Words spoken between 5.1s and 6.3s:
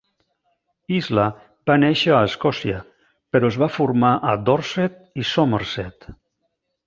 i Somerset.